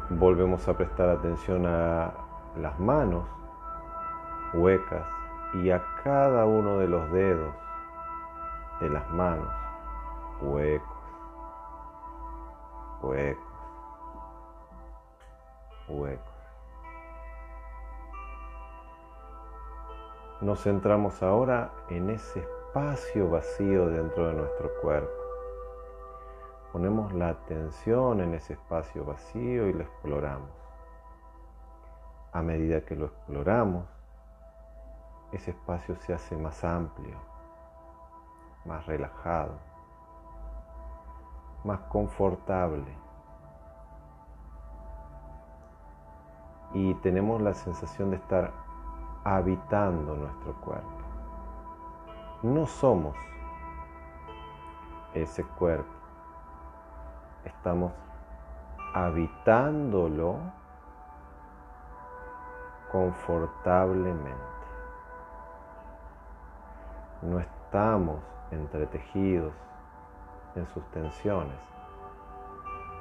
Volvemos 0.09 0.67
a 0.67 0.77
prestar 0.77 1.09
atención 1.09 1.65
a 1.65 2.13
las 2.57 2.79
manos 2.79 3.25
huecas 4.53 5.03
y 5.55 5.71
a 5.71 5.83
cada 6.03 6.45
uno 6.45 6.77
de 6.77 6.87
los 6.87 7.11
dedos 7.11 7.55
de 8.81 8.89
las 8.91 9.09
manos 9.09 9.51
huecos, 10.41 10.87
huecos, 13.01 13.43
huecos. 15.87 16.35
Nos 20.41 20.61
centramos 20.61 21.23
ahora 21.23 21.71
en 21.89 22.11
ese 22.11 22.41
espacio 22.41 23.29
vacío 23.31 23.87
dentro 23.87 24.27
de 24.27 24.33
nuestro 24.33 24.69
cuerpo. 24.81 25.24
Ponemos 26.75 27.13
la 27.13 27.29
atención 27.29 28.19
en 28.19 28.33
ese 28.33 28.51
espacio 28.51 29.05
vacío 29.05 29.69
y 29.69 29.71
lo 29.71 29.83
exploramos. 29.83 30.49
A 32.33 32.41
medida 32.41 32.83
que 32.83 32.97
lo 32.97 33.05
exploramos, 33.05 33.85
ese 35.31 35.51
espacio 35.51 35.95
se 35.95 36.13
hace 36.13 36.35
más 36.35 36.65
amplio, 36.65 37.15
más 38.65 38.85
relajado 38.87 39.53
más 41.63 41.79
confortable. 41.83 42.93
Y 46.73 46.93
tenemos 46.95 47.41
la 47.41 47.53
sensación 47.53 48.09
de 48.09 48.17
estar 48.17 48.51
habitando 49.23 50.13
nuestro 50.13 50.53
cuerpo. 50.59 50.89
No 52.43 52.65
somos 52.65 53.15
ese 55.13 55.45
cuerpo. 55.57 56.04
Estamos 57.45 57.91
habitándolo 58.93 60.37
confortablemente. 62.91 64.35
No 67.21 67.39
estamos 67.39 68.19
entretejidos 68.51 69.53
en 70.55 70.65
sus 70.67 70.83
tensiones. 70.91 71.57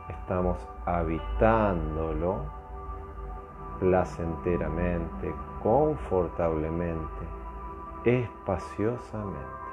Estamos 0.08 0.58
habitándolo 0.84 2.40
placenteramente, 3.78 5.34
confortablemente, 5.62 7.26
espaciosamente. 8.04 9.64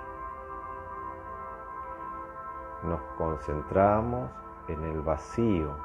Nos 2.83 3.01
concentramos 3.17 4.29
en 4.67 4.83
el 4.83 5.01
vacío 5.01 5.75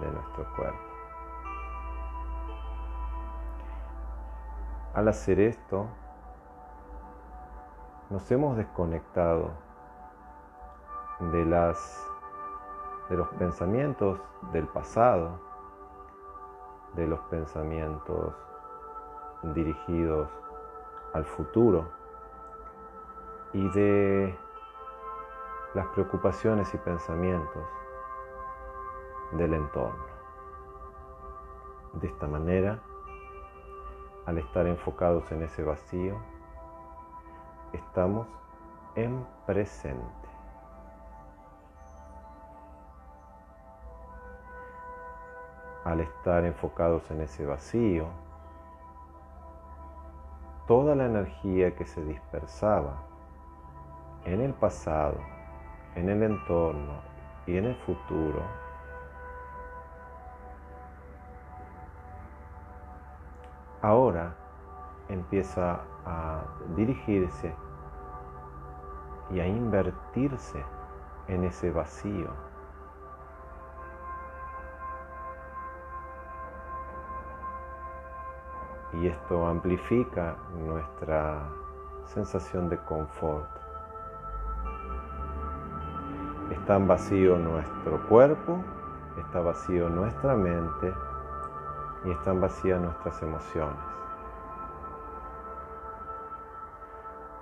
de 0.00 0.10
nuestro 0.10 0.44
cuerpo. 0.54 0.78
Al 4.94 5.08
hacer 5.08 5.40
esto, 5.40 5.86
nos 8.10 8.30
hemos 8.30 8.56
desconectado 8.56 9.50
de 11.20 11.44
las 11.44 12.04
de 13.08 13.16
los 13.16 13.28
pensamientos 13.28 14.20
del 14.52 14.66
pasado, 14.66 15.40
de 16.94 17.06
los 17.06 17.20
pensamientos 17.30 18.34
dirigidos 19.54 20.28
al 21.14 21.24
futuro 21.24 21.88
y 23.52 23.66
de 23.70 24.38
las 25.74 25.86
preocupaciones 25.88 26.72
y 26.74 26.78
pensamientos 26.78 27.77
del 29.32 29.54
entorno. 29.54 30.04
De 31.94 32.06
esta 32.06 32.26
manera, 32.26 32.80
al 34.26 34.38
estar 34.38 34.66
enfocados 34.66 35.30
en 35.32 35.42
ese 35.42 35.64
vacío, 35.64 36.16
estamos 37.72 38.26
en 38.94 39.26
presente. 39.46 40.28
al 45.88 46.00
estar 46.00 46.44
enfocados 46.44 47.10
en 47.10 47.22
ese 47.22 47.46
vacío, 47.46 48.08
toda 50.66 50.94
la 50.94 51.06
energía 51.06 51.74
que 51.76 51.86
se 51.86 52.04
dispersaba 52.04 53.04
en 54.26 54.42
el 54.42 54.52
pasado, 54.52 55.16
en 55.94 56.10
el 56.10 56.22
entorno 56.22 56.92
y 57.46 57.56
en 57.56 57.64
el 57.64 57.76
futuro, 57.76 58.42
ahora 63.82 64.34
empieza 65.08 65.80
a 66.04 66.40
dirigirse 66.76 67.54
y 69.30 69.40
a 69.40 69.46
invertirse 69.46 70.64
en 71.28 71.44
ese 71.44 71.70
vacío 71.70 72.48
y 78.92 79.06
esto 79.06 79.46
amplifica 79.46 80.36
nuestra 80.56 81.42
sensación 82.06 82.68
de 82.68 82.78
confort. 82.78 83.48
Está 86.50 86.78
vacío 86.78 87.36
nuestro 87.36 88.00
cuerpo, 88.08 88.62
está 89.18 89.40
vacío 89.40 89.88
nuestra 89.88 90.34
mente 90.34 90.92
y 92.04 92.10
están 92.10 92.40
vacías 92.40 92.80
nuestras 92.80 93.22
emociones. 93.22 93.76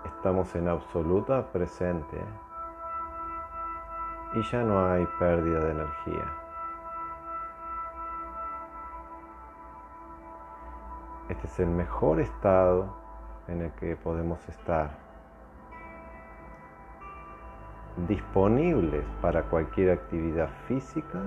Estamos 0.04 0.54
en 0.54 0.68
absoluta 0.68 1.46
presente 1.52 2.20
y 4.34 4.42
ya 4.42 4.62
no 4.62 4.90
hay 4.90 5.06
pérdida 5.18 5.60
de 5.60 5.70
energía. 5.70 6.32
Este 11.28 11.46
es 11.46 11.60
el 11.60 11.68
mejor 11.68 12.20
estado 12.20 12.94
en 13.48 13.62
el 13.62 13.72
que 13.72 13.96
podemos 13.96 14.38
estar. 14.48 14.90
Disponibles 18.08 19.04
para 19.20 19.42
cualquier 19.44 19.92
actividad 19.92 20.48
física, 20.68 21.20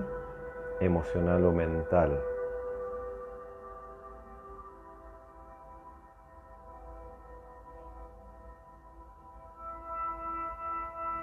emocional 0.80 1.44
o 1.44 1.52
mental. 1.52 2.18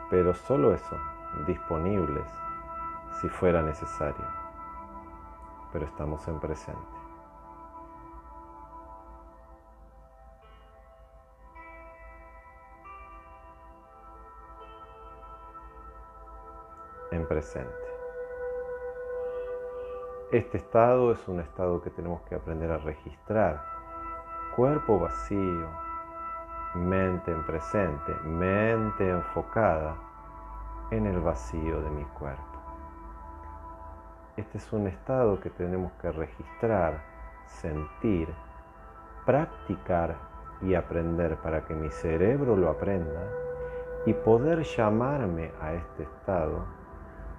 Pero 0.09 0.33
solo 0.33 0.73
eso, 0.73 0.97
disponibles 1.45 2.29
si 3.21 3.29
fuera 3.29 3.61
necesario. 3.61 4.25
Pero 5.71 5.85
estamos 5.85 6.27
en 6.27 6.39
presente. 6.39 6.97
presente. 17.27 17.71
Este 20.31 20.57
estado 20.57 21.11
es 21.11 21.27
un 21.27 21.39
estado 21.39 21.81
que 21.81 21.89
tenemos 21.89 22.21
que 22.23 22.35
aprender 22.35 22.71
a 22.71 22.77
registrar. 22.77 23.63
Cuerpo 24.55 24.99
vacío, 24.99 25.67
mente 26.75 27.31
en 27.31 27.43
presente, 27.45 28.13
mente 28.23 29.09
enfocada 29.09 29.95
en 30.91 31.05
el 31.05 31.19
vacío 31.19 31.81
de 31.81 31.89
mi 31.89 32.03
cuerpo. 32.05 32.43
Este 34.35 34.57
es 34.57 34.71
un 34.71 34.87
estado 34.87 35.39
que 35.39 35.49
tenemos 35.49 35.91
que 36.01 36.11
registrar, 36.11 37.01
sentir, 37.45 38.29
practicar 39.25 40.15
y 40.61 40.75
aprender 40.75 41.37
para 41.37 41.65
que 41.65 41.73
mi 41.73 41.89
cerebro 41.89 42.55
lo 42.55 42.69
aprenda 42.69 43.23
y 44.05 44.13
poder 44.13 44.63
llamarme 44.63 45.51
a 45.61 45.73
este 45.73 46.03
estado 46.03 46.65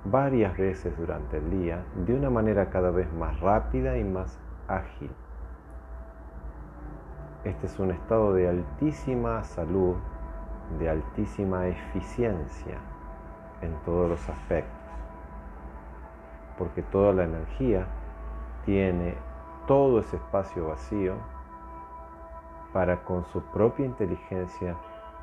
varias 0.04 0.56
veces 0.56 0.96
durante 0.96 1.38
el 1.38 1.50
día 1.50 1.84
de 1.94 2.14
una 2.14 2.30
manera 2.30 2.70
cada 2.70 2.90
vez 2.90 3.12
más 3.12 3.38
rápida 3.40 3.96
y 3.96 4.04
más 4.04 4.38
ágil. 4.68 5.10
Este 7.44 7.66
es 7.66 7.79
un 7.79 7.92
estado 7.92 8.35
de 8.35 8.48
altísima 8.48 9.44
salud, 9.44 9.94
de 10.81 10.90
altísima 10.90 11.68
eficiencia 11.68 12.79
en 13.62 13.72
todos 13.85 14.11
los 14.11 14.29
aspectos, 14.29 14.72
porque 16.59 16.83
toda 16.83 17.12
la 17.12 17.24
energía 17.24 17.87
tiene 18.64 19.14
todo 19.68 20.01
ese 20.01 20.16
espacio 20.16 20.66
vacío 20.66 21.14
para 22.72 23.05
con 23.05 23.24
su 23.27 23.40
propia 23.40 23.87
inteligencia 23.87 24.77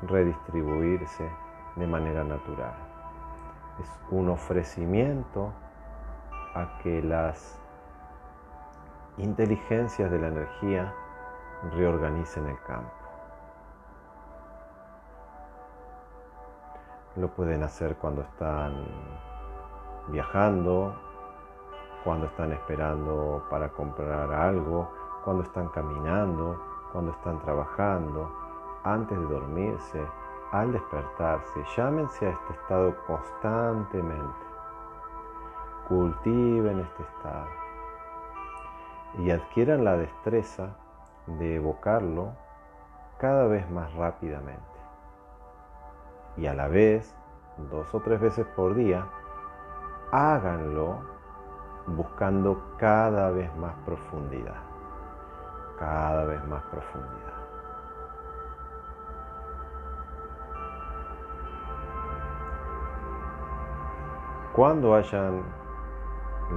redistribuirse 0.08 1.28
de 1.76 1.86
manera 1.86 2.24
natural. 2.24 2.74
Es 3.78 4.00
un 4.10 4.30
ofrecimiento 4.30 5.52
a 6.54 6.78
que 6.82 7.02
las 7.02 7.60
inteligencias 9.18 10.10
de 10.10 10.18
la 10.18 10.28
energía 10.28 10.94
reorganicen 11.74 12.46
el 12.46 12.60
campo. 12.62 12.92
Lo 17.16 17.28
pueden 17.28 17.62
hacer 17.62 17.96
cuando 17.96 18.22
están 18.22 18.84
viajando, 20.08 20.94
cuando 22.04 22.26
están 22.26 22.52
esperando 22.52 23.46
para 23.50 23.70
comprar 23.70 24.32
algo, 24.32 24.90
cuando 25.24 25.42
están 25.42 25.68
caminando, 25.68 26.62
cuando 26.92 27.12
están 27.12 27.40
trabajando, 27.40 28.30
antes 28.84 29.18
de 29.18 29.24
dormirse, 29.24 30.06
al 30.52 30.72
despertarse, 30.72 31.64
llámense 31.76 32.26
a 32.26 32.30
este 32.30 32.52
estado 32.52 32.94
constantemente. 33.06 34.46
Cultiven 35.88 36.80
este 36.80 37.02
estado 37.02 37.46
y 39.18 39.30
adquieran 39.30 39.84
la 39.84 39.96
destreza 39.96 40.76
de 41.26 41.56
evocarlo 41.56 42.32
cada 43.18 43.46
vez 43.46 43.68
más 43.70 43.92
rápidamente. 43.94 44.62
Y 46.36 46.46
a 46.46 46.54
la 46.54 46.68
vez, 46.68 47.16
dos 47.70 47.94
o 47.94 48.00
tres 48.00 48.20
veces 48.20 48.46
por 48.54 48.74
día, 48.74 49.06
háganlo 50.12 50.98
buscando 51.86 52.76
cada 52.78 53.30
vez 53.30 53.54
más 53.56 53.74
profundidad, 53.84 54.62
cada 55.78 56.24
vez 56.24 56.44
más 56.46 56.62
profundidad. 56.64 57.36
Cuando 64.52 64.94
hayan 64.94 65.42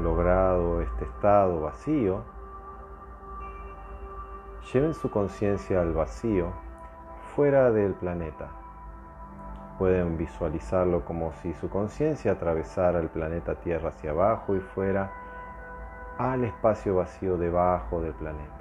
logrado 0.01 0.81
este 0.81 1.03
estado 1.03 1.61
vacío, 1.61 2.23
lleven 4.73 4.93
su 4.93 5.09
conciencia 5.09 5.81
al 5.81 5.93
vacío 5.93 6.51
fuera 7.35 7.71
del 7.71 7.93
planeta. 7.93 8.49
Pueden 9.77 10.17
visualizarlo 10.17 11.05
como 11.05 11.31
si 11.41 11.53
su 11.53 11.69
conciencia 11.69 12.33
atravesara 12.33 12.99
el 12.99 13.09
planeta 13.09 13.55
Tierra 13.55 13.89
hacia 13.89 14.11
abajo 14.11 14.55
y 14.55 14.59
fuera 14.59 15.11
al 16.17 16.43
espacio 16.43 16.95
vacío 16.95 17.37
debajo 17.37 18.01
del 18.01 18.13
planeta. 18.13 18.55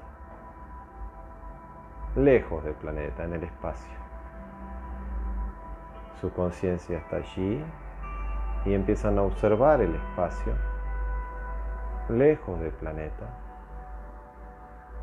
lejos 2.17 2.65
del 2.65 2.75
planeta, 2.75 3.25
en 3.25 3.35
el 3.35 3.45
espacio. 3.45 3.97
Su 6.21 6.33
conciencia 6.33 6.99
está 6.99 7.17
allí 7.17 7.65
y 8.65 8.75
empiezan 8.75 9.19
a 9.19 9.23
observar 9.23 9.81
el 9.81 9.95
espacio, 9.95 10.55
lejos 12.09 12.59
del 12.59 12.73
planeta, 12.73 13.27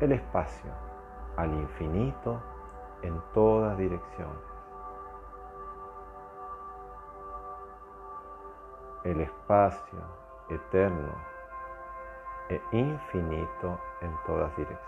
el 0.00 0.12
espacio, 0.12 0.70
al 1.36 1.52
infinito, 1.52 2.40
en 3.02 3.20
todas 3.34 3.76
direcciones. 3.76 4.42
El 9.04 9.20
espacio 9.20 9.98
eterno 10.48 11.12
e 12.48 12.60
infinito 12.72 13.78
en 14.00 14.12
todas 14.26 14.56
direcciones. 14.56 14.86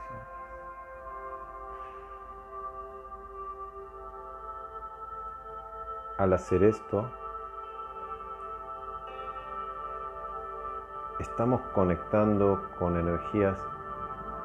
Al 6.18 6.32
hacer 6.32 6.64
esto, 6.64 7.08
estamos 11.20 11.60
conectando 11.74 12.60
con 12.78 12.96
energías 12.96 13.56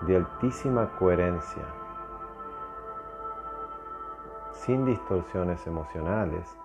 de 0.01 0.17
altísima 0.17 0.89
coherencia, 0.99 1.63
sin 4.65 4.85
distorsiones 4.85 5.67
emocionales, 5.67 6.57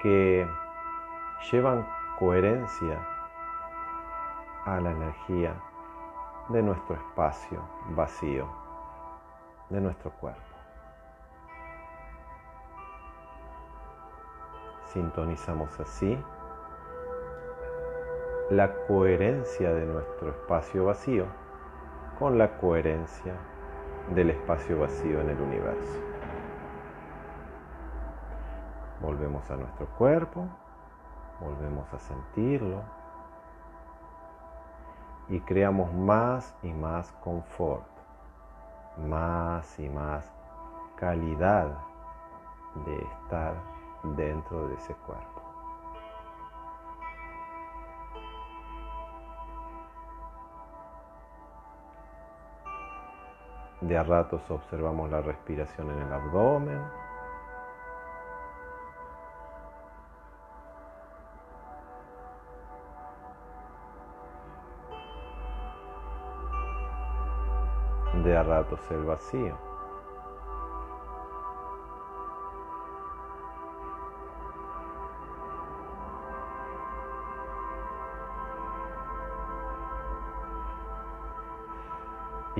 que 0.00 0.48
llevan 1.52 1.86
coherencia 2.18 2.98
a 4.64 4.80
la 4.80 4.90
energía 4.90 5.54
de 6.48 6.62
nuestro 6.62 6.96
espacio 6.96 7.62
vacío, 7.90 8.46
de 9.68 9.82
nuestro 9.82 10.10
cuerpo. 10.12 10.40
Sintonizamos 14.86 15.78
así 15.78 16.18
la 18.48 18.72
coherencia 18.86 19.74
de 19.74 19.84
nuestro 19.84 20.30
espacio 20.30 20.86
vacío 20.86 21.26
con 22.18 22.38
la 22.38 22.56
coherencia 22.56 23.34
del 24.14 24.30
espacio 24.30 24.80
vacío 24.80 25.20
en 25.20 25.30
el 25.30 25.40
universo. 25.40 25.98
Volvemos 29.00 29.50
a 29.50 29.56
nuestro 29.56 29.86
cuerpo, 29.96 30.46
volvemos 31.40 31.92
a 31.94 31.98
sentirlo 31.98 32.82
y 35.28 35.40
creamos 35.40 35.92
más 35.94 36.54
y 36.62 36.72
más 36.72 37.12
confort, 37.22 37.86
más 38.98 39.78
y 39.78 39.88
más 39.88 40.30
calidad 40.96 41.70
de 42.84 42.98
estar 42.98 43.54
dentro 44.16 44.68
de 44.68 44.74
ese 44.74 44.94
cuerpo. 45.06 45.29
De 53.80 53.96
a 53.96 54.02
ratos 54.02 54.42
observamos 54.50 55.10
la 55.10 55.22
respiración 55.22 55.90
en 55.90 56.02
el 56.02 56.12
abdomen. 56.12 56.82
De 68.22 68.36
a 68.36 68.42
ratos 68.42 68.80
el 68.90 69.04
vacío. 69.04 69.69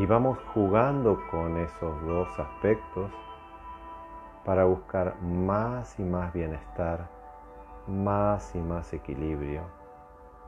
Y 0.01 0.07
vamos 0.07 0.39
jugando 0.55 1.21
con 1.31 1.59
esos 1.59 2.07
dos 2.07 2.27
aspectos 2.39 3.13
para 4.47 4.65
buscar 4.65 5.21
más 5.21 6.01
y 6.01 6.03
más 6.03 6.33
bienestar, 6.33 7.07
más 7.87 8.55
y 8.55 8.61
más 8.61 8.95
equilibrio, 8.95 9.61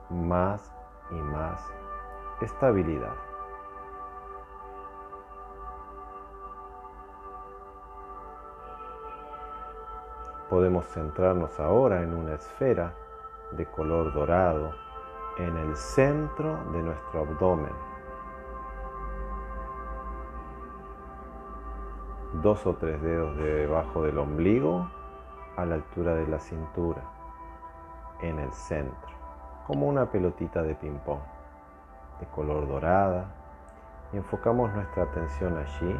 más 0.08 0.74
y 1.10 1.16
más 1.16 1.70
estabilidad. 2.40 3.12
Podemos 10.48 10.86
centrarnos 10.86 11.60
ahora 11.60 12.02
en 12.02 12.14
una 12.14 12.36
esfera 12.36 12.94
de 13.50 13.66
color 13.66 14.14
dorado 14.14 14.72
en 15.36 15.54
el 15.58 15.76
centro 15.76 16.56
de 16.72 16.82
nuestro 16.82 17.20
abdomen 17.20 17.91
dos 22.42 22.66
o 22.66 22.74
tres 22.74 23.00
dedos 23.00 23.36
debajo 23.36 24.02
del 24.02 24.18
ombligo 24.18 24.90
a 25.56 25.64
la 25.64 25.76
altura 25.76 26.14
de 26.14 26.26
la 26.26 26.38
cintura, 26.38 27.02
en 28.20 28.38
el 28.40 28.52
centro, 28.52 29.10
como 29.66 29.86
una 29.86 30.06
pelotita 30.10 30.62
de 30.62 30.74
ping-pong 30.74 31.20
de 32.22 32.26
color 32.26 32.68
dorada. 32.68 33.26
Enfocamos 34.12 34.72
nuestra 34.74 35.04
atención 35.04 35.56
allí. 35.56 35.96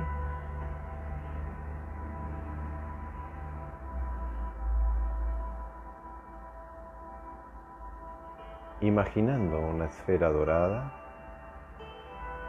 Imaginando 8.81 9.59
una 9.61 9.85
esfera 9.87 10.29
dorada 10.31 10.93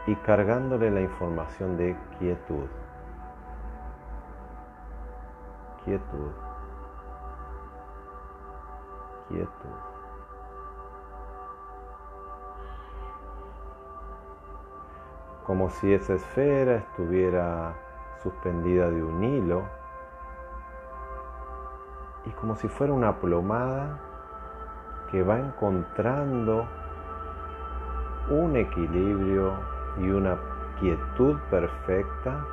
y 0.06 0.14
cargándole 0.16 0.90
la 0.90 1.00
información 1.00 1.76
de 1.76 1.96
quietud. 2.18 2.68
Quietud, 5.84 6.30
quietud. 9.28 9.50
Como 15.46 15.68
si 15.68 15.92
esa 15.92 16.14
esfera 16.14 16.76
estuviera 16.76 17.74
suspendida 18.22 18.90
de 18.90 19.02
un 19.02 19.22
hilo 19.22 19.62
y 22.24 22.30
como 22.30 22.56
si 22.56 22.68
fuera 22.68 22.94
una 22.94 23.20
plomada 23.20 24.00
que 25.10 25.22
va 25.22 25.38
encontrando 25.38 26.66
un 28.30 28.56
equilibrio 28.56 29.52
y 29.98 30.08
una 30.08 30.38
quietud 30.80 31.38
perfecta 31.50 32.46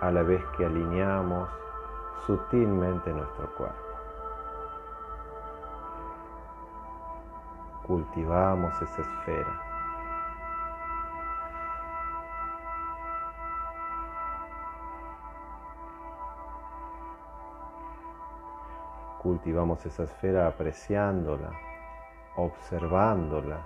a 0.00 0.12
la 0.12 0.22
vez 0.22 0.44
que 0.56 0.66
alineamos 0.66 1.48
sutilmente 2.26 3.12
nuestro 3.12 3.54
cuerpo. 3.54 3.84
Cultivamos 7.86 8.80
esa 8.80 9.02
esfera. 9.02 9.60
Cultivamos 19.22 19.84
esa 19.86 20.04
esfera 20.04 20.46
apreciándola, 20.46 21.50
observándola, 22.36 23.58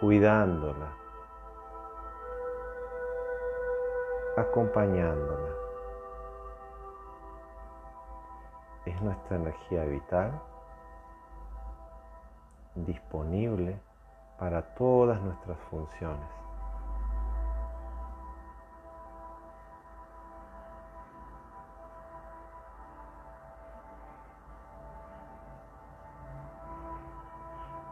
cuidándola, 0.00 0.88
acompañándola. 4.36 5.63
Es 8.84 9.00
nuestra 9.02 9.36
energía 9.36 9.84
vital 9.84 10.40
disponible 12.74 13.80
para 14.38 14.74
todas 14.74 15.20
nuestras 15.20 15.58
funciones. 15.70 16.28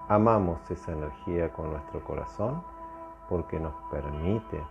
Amamos 0.08 0.70
esa 0.70 0.92
energía 0.92 1.50
con 1.54 1.70
nuestro 1.70 2.04
corazón 2.04 2.62
porque 3.30 3.58
nos 3.58 3.72
permite 3.90 4.62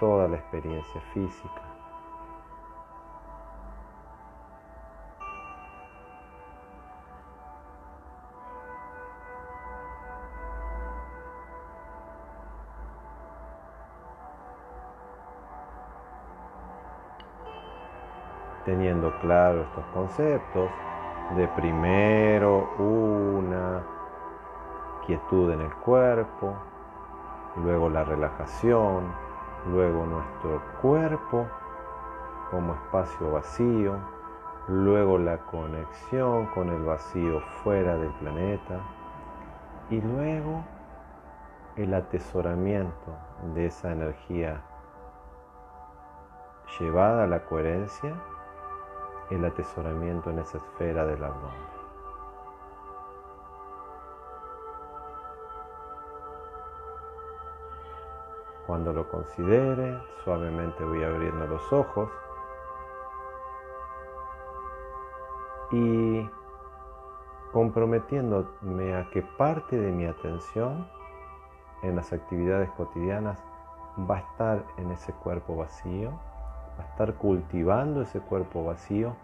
toda 0.00 0.26
la 0.26 0.36
experiencia 0.36 1.02
física, 1.12 1.67
teniendo 18.68 19.10
claro 19.20 19.62
estos 19.62 19.84
conceptos 19.94 20.68
de 21.36 21.48
primero 21.48 22.68
una 22.76 23.80
quietud 25.06 25.50
en 25.52 25.62
el 25.62 25.72
cuerpo, 25.76 26.54
luego 27.56 27.88
la 27.88 28.04
relajación, 28.04 29.10
luego 29.72 30.04
nuestro 30.04 30.60
cuerpo 30.82 31.46
como 32.50 32.74
espacio 32.74 33.32
vacío, 33.32 33.94
luego 34.68 35.16
la 35.16 35.38
conexión 35.38 36.44
con 36.48 36.68
el 36.68 36.84
vacío 36.84 37.40
fuera 37.62 37.96
del 37.96 38.10
planeta 38.20 38.80
y 39.88 39.98
luego 40.02 40.62
el 41.76 41.94
atesoramiento 41.94 43.16
de 43.54 43.64
esa 43.64 43.92
energía 43.92 44.60
llevada 46.78 47.24
a 47.24 47.26
la 47.26 47.46
coherencia, 47.46 48.14
el 49.30 49.44
atesoramiento 49.44 50.30
en 50.30 50.38
esa 50.38 50.58
esfera 50.58 51.04
del 51.04 51.22
abdomen. 51.22 51.78
Cuando 58.66 58.92
lo 58.92 59.08
considere, 59.08 59.98
suavemente 60.24 60.84
voy 60.84 61.02
abriendo 61.02 61.46
los 61.46 61.72
ojos 61.72 62.10
y 65.70 66.28
comprometiéndome 67.52 68.94
a 68.94 69.08
que 69.10 69.22
parte 69.22 69.78
de 69.78 69.90
mi 69.90 70.06
atención 70.06 70.86
en 71.82 71.96
las 71.96 72.12
actividades 72.12 72.70
cotidianas 72.72 73.42
va 73.98 74.16
a 74.16 74.20
estar 74.20 74.64
en 74.76 74.90
ese 74.90 75.12
cuerpo 75.14 75.56
vacío, 75.56 76.10
va 76.10 76.37
a 76.78 76.82
estar 76.82 77.14
cultivando 77.14 78.02
ese 78.02 78.20
cuerpo 78.20 78.64
vacío 78.64 79.14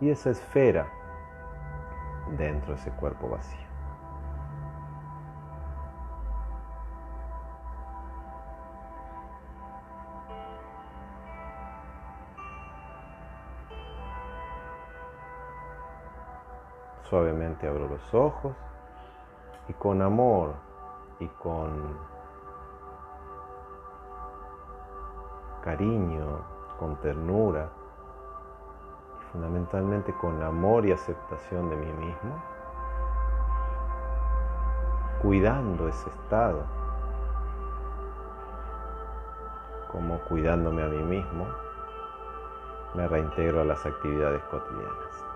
y 0.00 0.10
esa 0.10 0.30
esfera 0.30 0.88
dentro 2.36 2.74
de 2.74 2.80
ese 2.80 2.90
cuerpo 2.90 3.28
vacío. 3.28 3.66
Suavemente 17.08 17.68
abro 17.68 17.88
los 17.88 18.14
ojos 18.14 18.52
y 19.68 19.72
con 19.74 20.02
amor 20.02 20.54
y 21.20 21.28
con 21.28 21.96
cariño, 25.62 26.55
con 26.78 26.96
ternura 26.96 27.68
y 29.20 29.32
fundamentalmente 29.32 30.12
con 30.14 30.42
amor 30.42 30.86
y 30.86 30.92
aceptación 30.92 31.70
de 31.70 31.76
mí 31.76 31.92
mismo, 31.92 32.42
cuidando 35.20 35.88
ese 35.88 36.08
estado, 36.10 36.62
como 39.90 40.18
cuidándome 40.24 40.82
a 40.82 40.88
mí 40.88 41.02
mismo, 41.02 41.46
me 42.94 43.06
reintegro 43.08 43.60
a 43.60 43.64
las 43.64 43.84
actividades 43.84 44.42
cotidianas. 44.44 45.35